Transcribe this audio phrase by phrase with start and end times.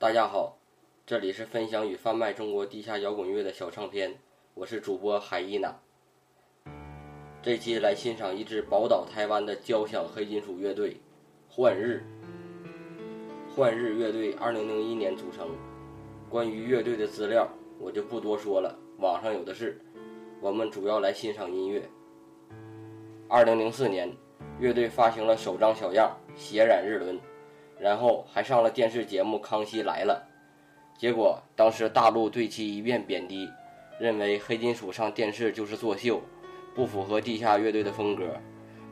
[0.00, 0.56] 大家好，
[1.04, 4.14] 这里是分享与贩卖中国地下摇滚乐的小唱片，
[4.54, 5.74] 我是主播海伊娜。
[7.42, 10.98] 这期来欣赏一支宝岛台湾的交响黑金属乐队——
[11.50, 12.04] 幻日。
[13.52, 15.50] 幻日乐队2001年组成，
[16.30, 17.48] 关于乐队的资料
[17.80, 19.80] 我就不多说了，网上有的是。
[20.40, 21.82] 我们主要来欣赏音乐。
[23.28, 24.16] 2004年，
[24.60, 27.16] 乐队发行了首张小样《血染日轮》。
[27.78, 30.26] 然后还上了电视节目《康熙来了》，
[31.00, 33.48] 结果当时大陆对其一片贬低，
[34.00, 36.20] 认为黑金属上电视就是作秀，
[36.74, 38.24] 不符合地下乐队的风格。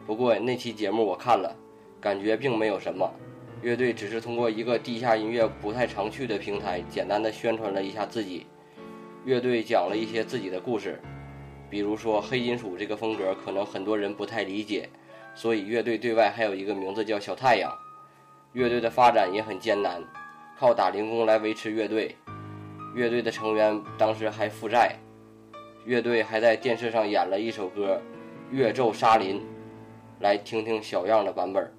[0.07, 1.55] 不过那期节目我看了，
[2.01, 3.13] 感觉并没有什么，
[3.61, 8.47] 乐队只是通过一个地下音乐不太常去的平台，简单的宣传了一下自己。
[9.25, 11.01] 乐队讲了一些自己的故事，
[11.69, 14.89] 比如说黑金属这个风格可能很多人不太理解，
[15.35, 17.77] 所以乐队对外还有一个名字叫小太阳。
[18.57, 20.03] 乐队的发展也很艰难，
[20.59, 22.17] 靠打零工来维持乐队。
[22.95, 24.97] 乐队的成员当时还负债，
[25.85, 28.01] 乐队还在电视上演了一首歌
[28.57, 29.41] 《月昼沙林》，
[30.21, 31.71] 来听听小样的版本。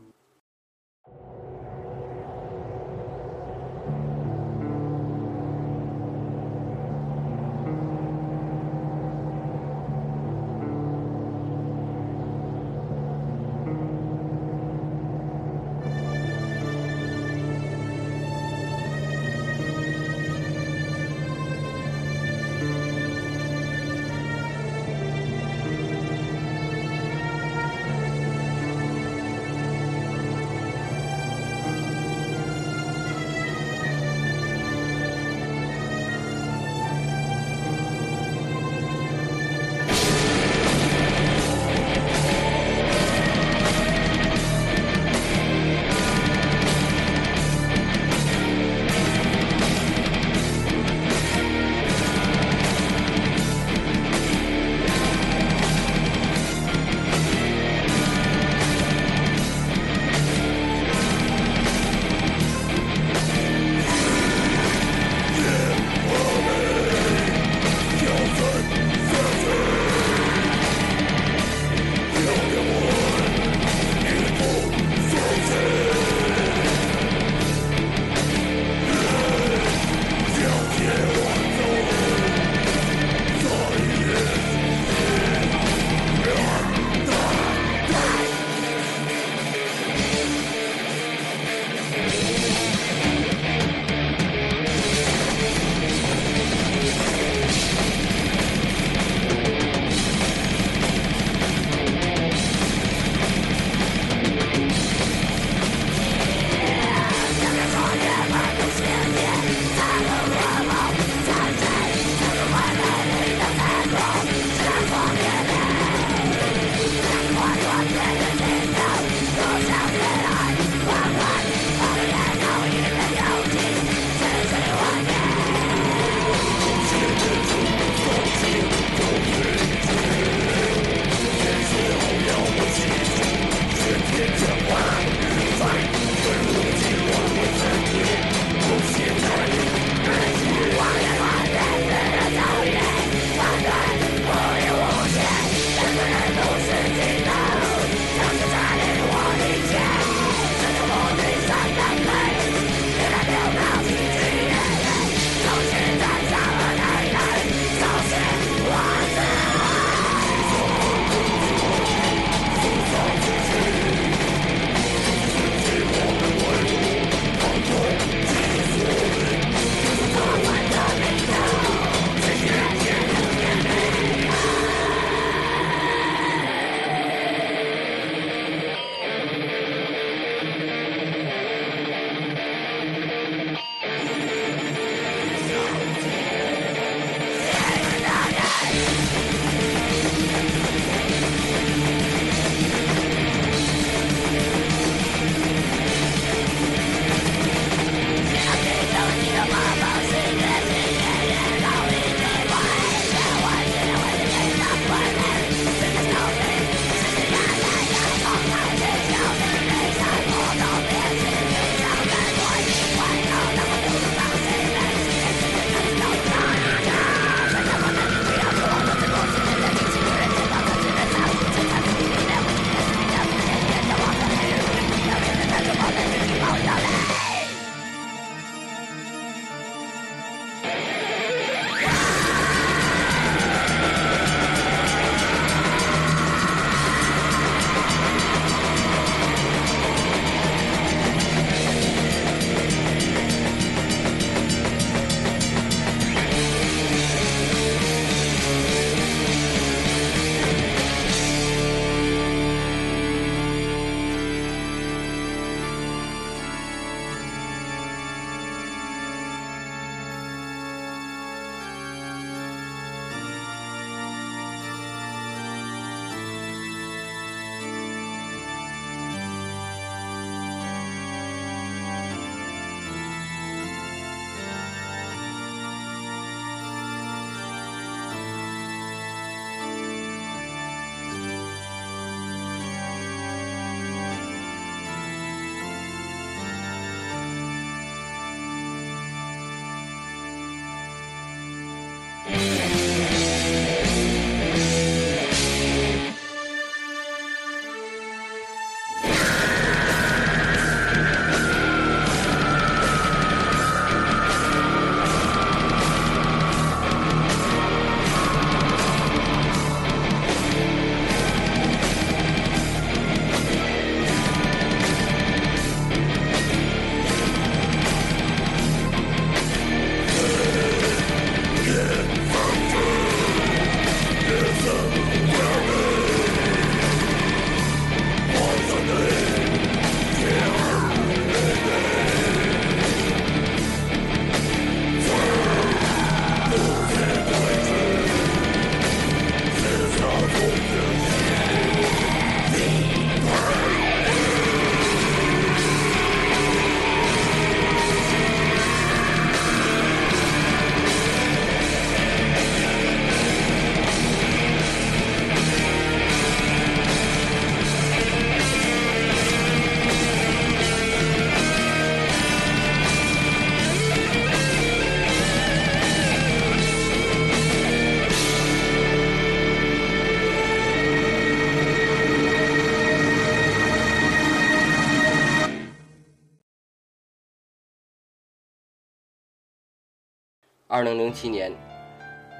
[380.69, 381.49] 二零零七年，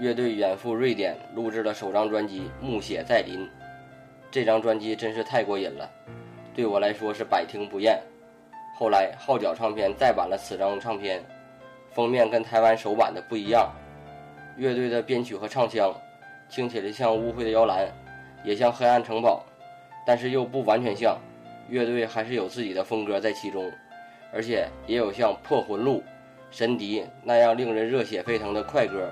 [0.02, 3.40] 乐队远赴瑞典录制了首张专辑《暮雪再临》。
[4.30, 5.90] 这张专辑真是太过瘾了，
[6.54, 7.98] 对我来说是百听不厌。
[8.78, 11.24] 后来号角唱片再版了此张唱片，
[11.94, 13.72] 封面跟台湾首版的不一样。
[14.58, 15.96] 乐队的编曲和唱腔
[16.50, 17.88] 听起来像污秽的摇篮，
[18.44, 19.42] 也像黑暗城堡，
[20.06, 21.18] 但是又不完全像。
[21.70, 23.72] 乐队还是有自己的风格在其中，
[24.34, 26.00] 而且也有像《破魂录》
[26.50, 29.12] 《神笛》那样令人热血沸腾的快歌，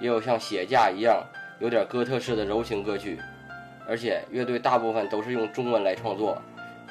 [0.00, 1.22] 也有像《血架》一样
[1.58, 3.18] 有点哥特式的柔情歌曲。
[3.86, 6.40] 而且乐队大部分都是用中文来创作，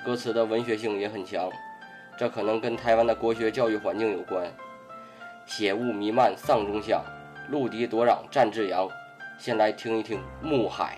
[0.04, 1.50] 歌词的文学性也很强，
[2.18, 4.52] 这可能跟台湾的国学教育环境有关。
[5.46, 7.02] 血雾弥漫丧钟响，
[7.50, 8.90] 陆笛夺壤战至阳。
[9.38, 10.98] 先来听一听《暮海》。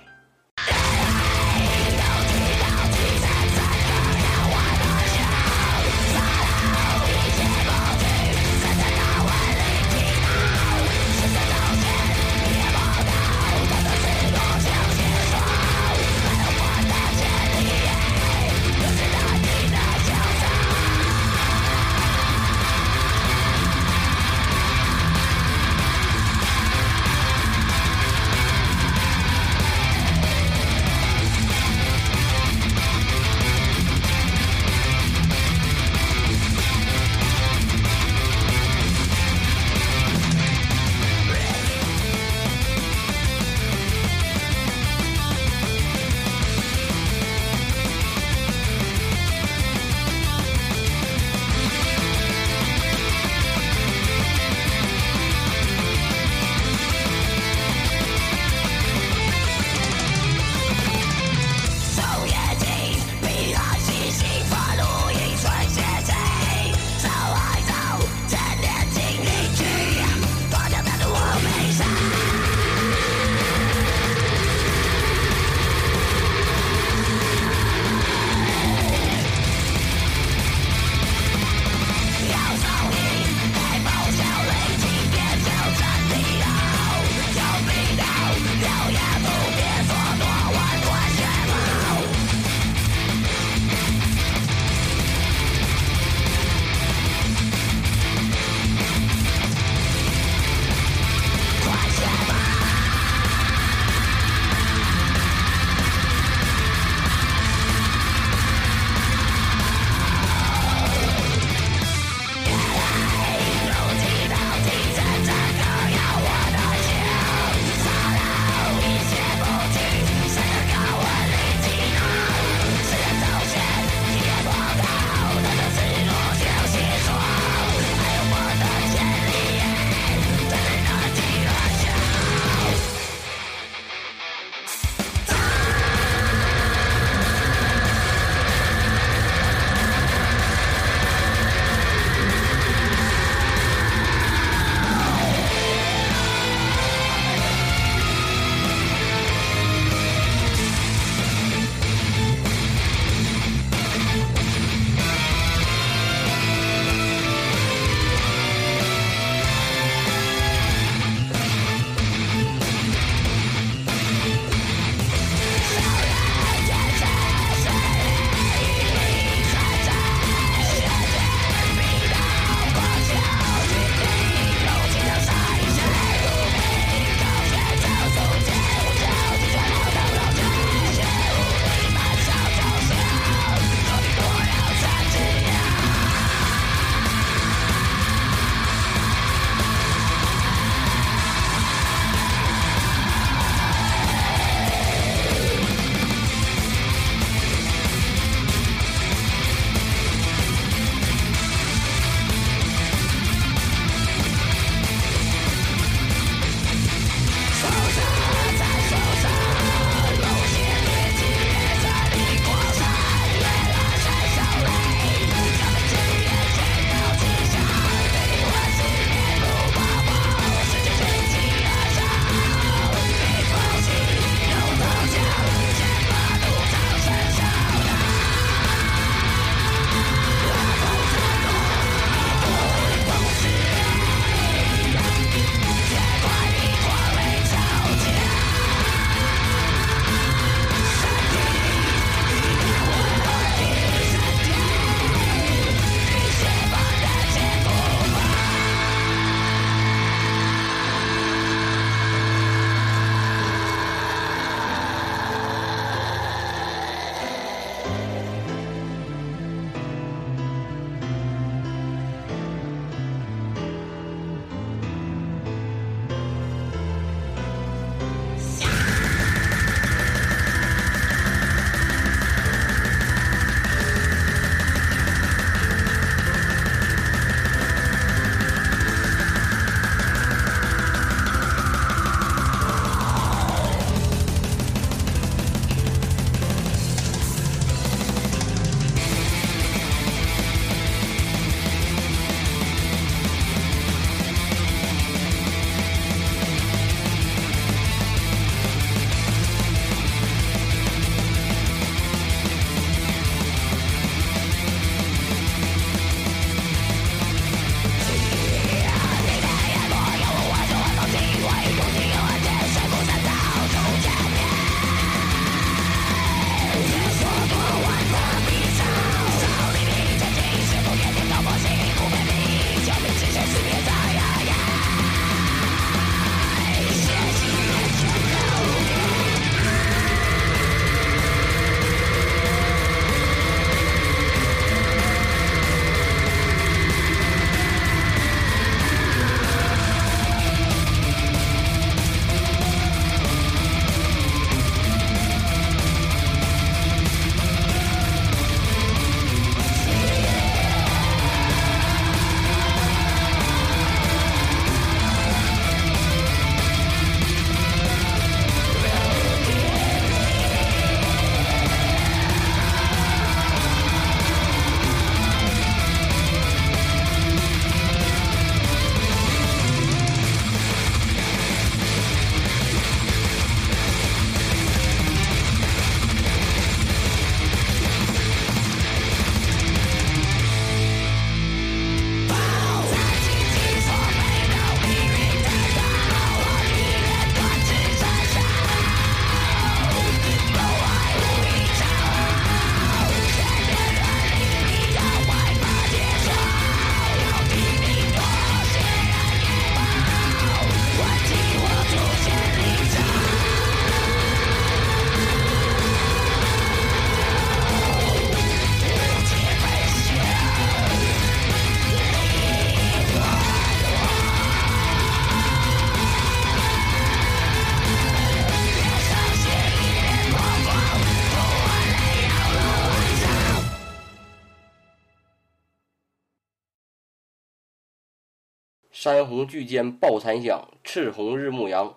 [429.02, 431.96] 山洪巨间抱残响，赤红日暮阳。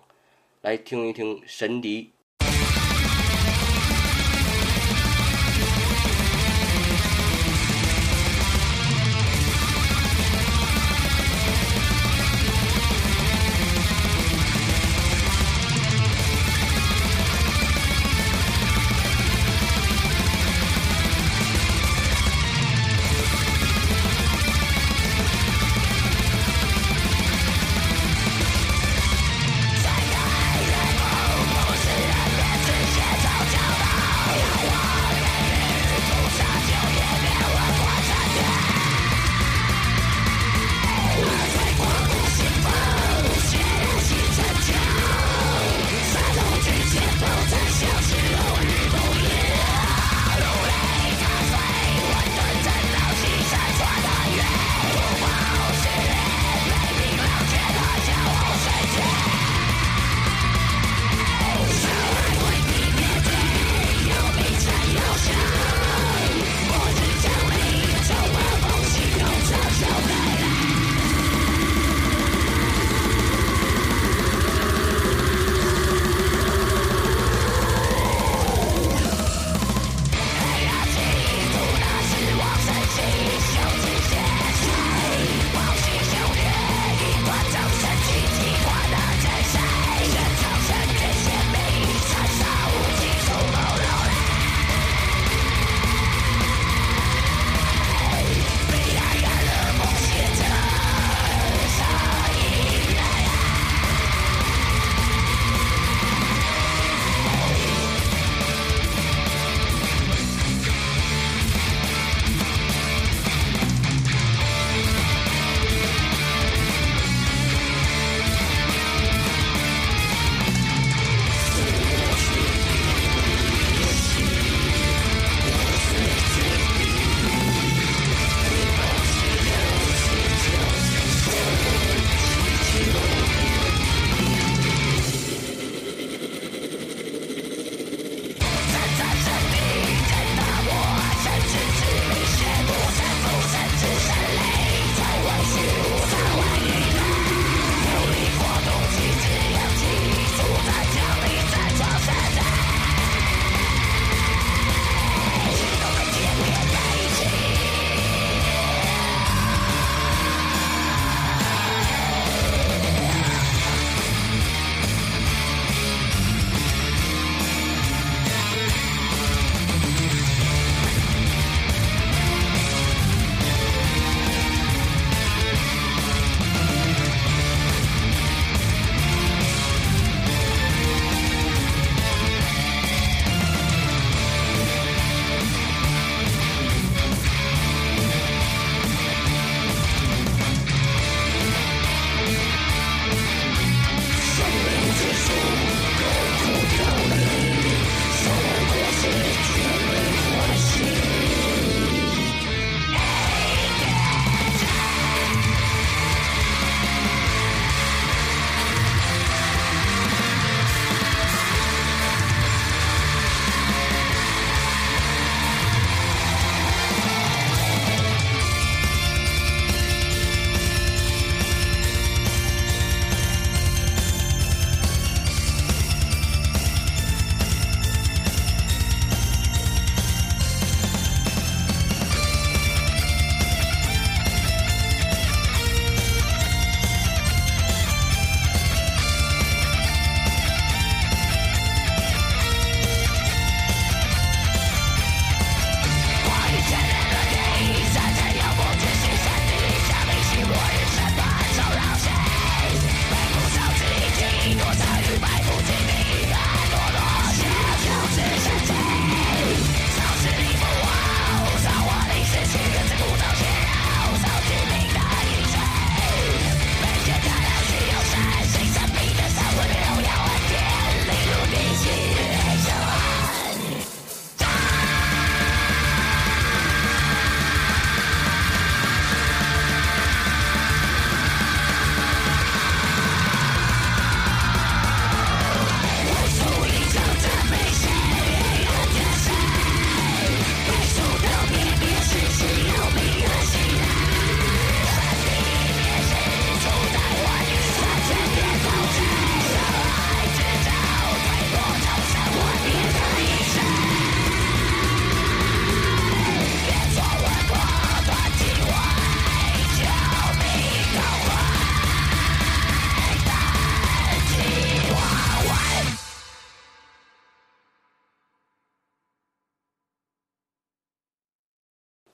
[0.61, 2.12] 来听一听神笛。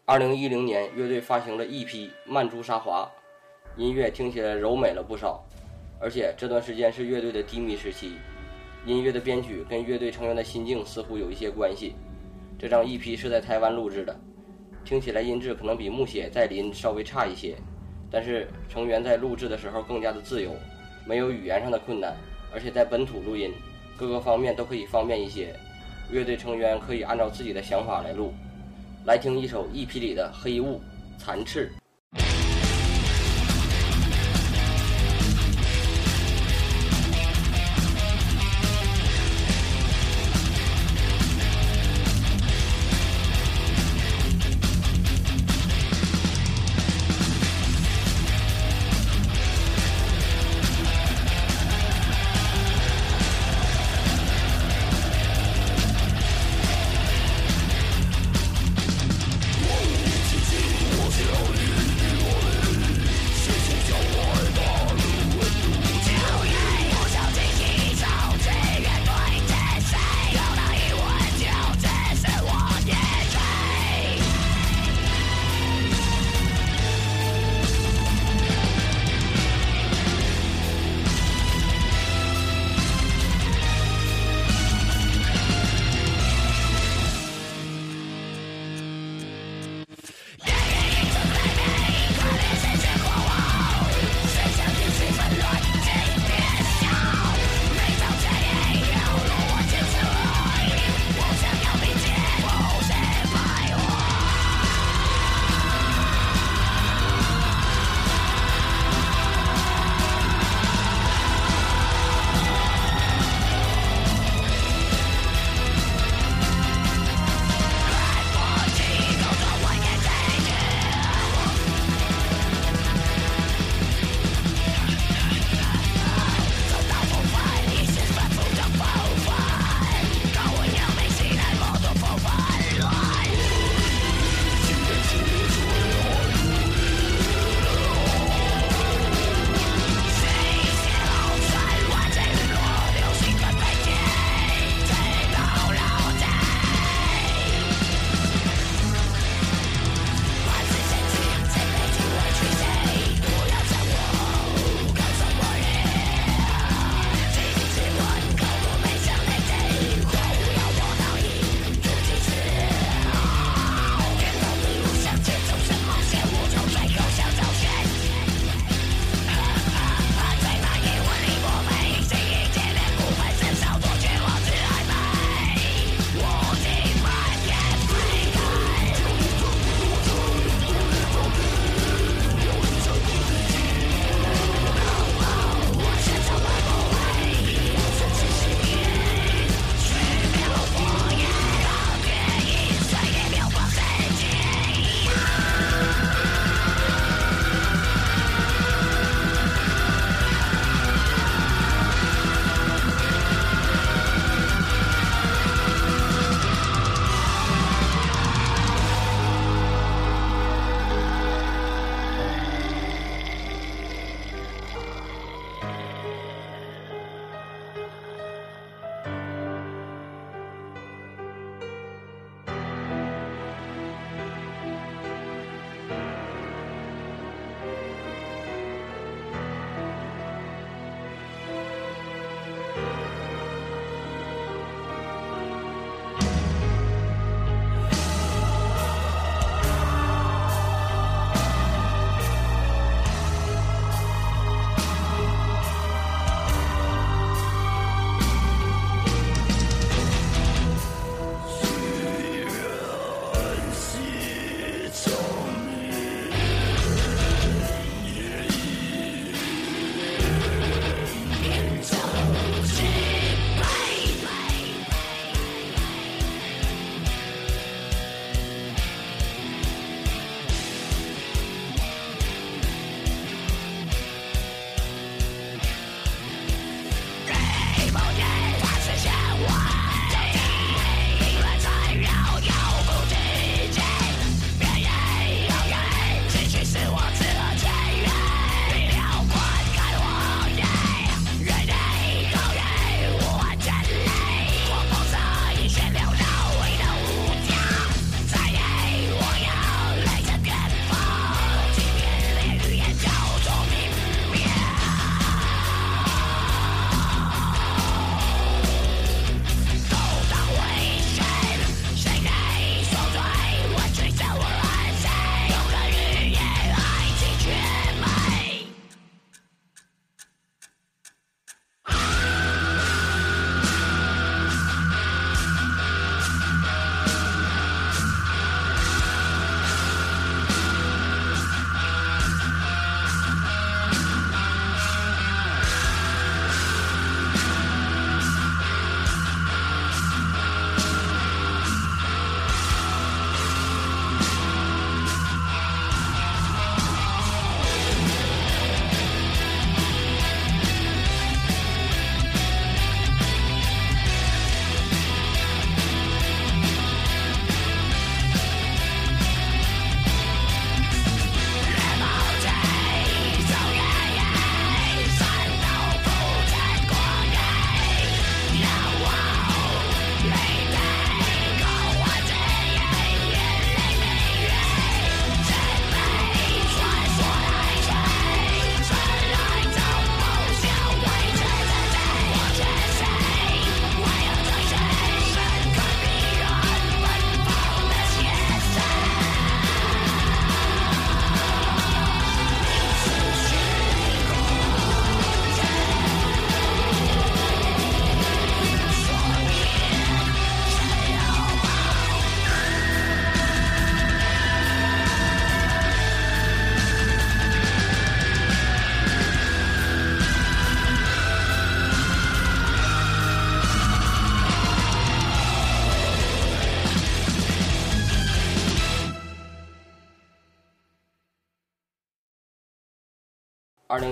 [0.09, 1.85] 二零一零年，乐队发行了 EP
[2.25, 3.07] 《曼珠沙华》，
[3.79, 5.45] 音乐听起来柔美了不少，
[6.01, 8.13] 而且这段时间是乐队的低迷时期，
[8.87, 11.93] 音乐的编曲跟乐队成员的心境似乎有一些关系。
[12.57, 14.19] 这张 EP 是在台湾录制的，
[14.83, 17.55] 听起来音质可能比木写在林稍微差一些，
[18.09, 20.55] 但是成员在录制的时候更加的自由，
[21.05, 22.17] 没有语言上的困难，
[22.51, 23.53] 而且在本土录音，
[23.95, 25.55] 各个方面都可以方便一些，
[26.09, 28.33] 乐队成员可以按照自己的想法来录。
[29.05, 30.81] 来听一首 EP 里的《黑雾
[31.17, 31.71] 残翅》。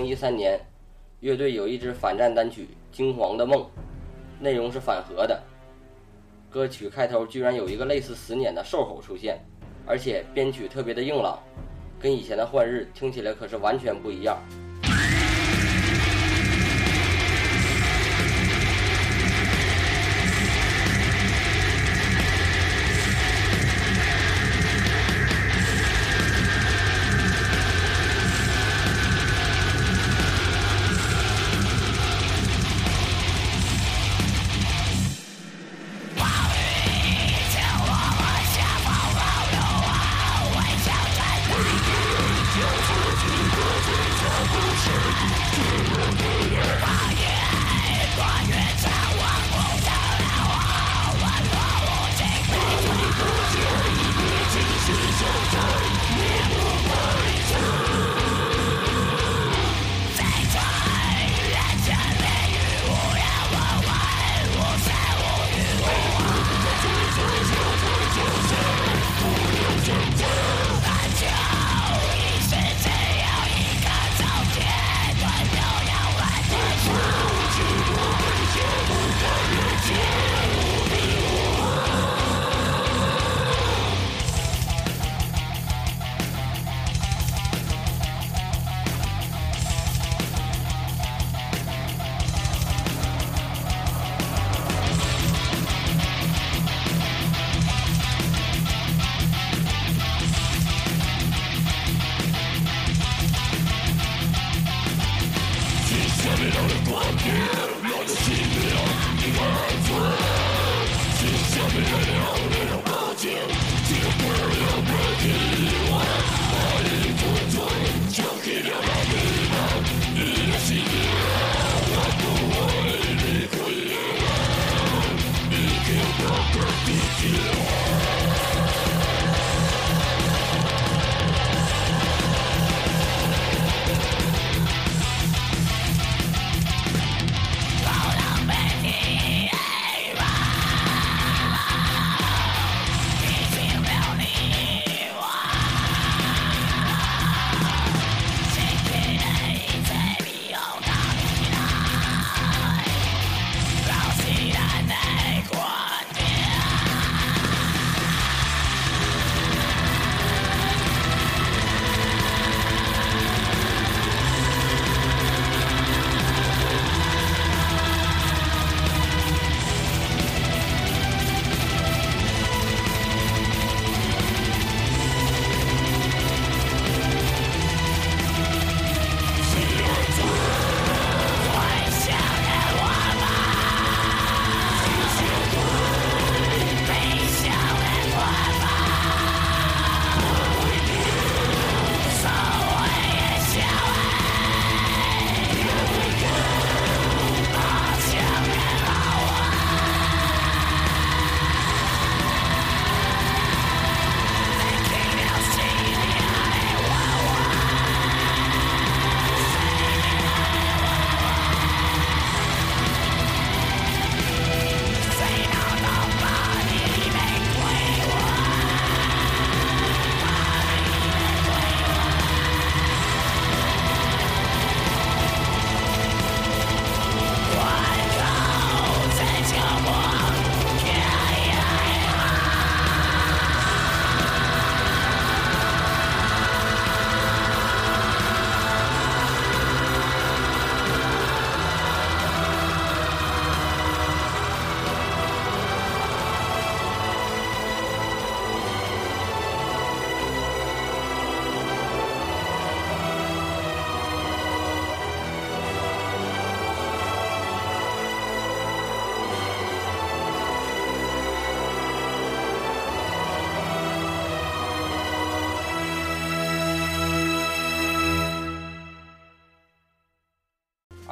[0.08, 0.58] 一三年，
[1.20, 2.66] 乐队有一支反战单曲
[2.96, 3.60] 《惊惶的梦》，
[4.40, 5.38] 内容是反核的。
[6.48, 9.38] 歌曲开头居然有一个类似死碾的兽吼出现，
[9.84, 11.38] 而且编曲特别的硬朗，
[12.00, 14.38] 跟以前的《幻日》听起来可是完全不一样。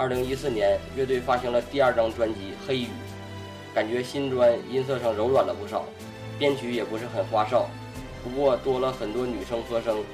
[0.06, 2.84] 二零一四年，乐队发行了第二张专辑《黑雨》，
[3.74, 5.84] 感觉新专音色上柔软了不少，
[6.38, 7.68] 编曲也不是很花哨，
[8.22, 10.04] 不过多了很多女生和声，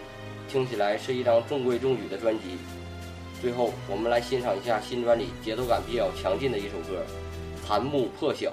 [0.49, 2.57] 听起来是一张中规中矩的专辑。
[3.43, 7.05] 最后，我们来欣赏一下新专里节奏感比较强劲的一首歌
[7.69, 8.49] 《檀木破晓》。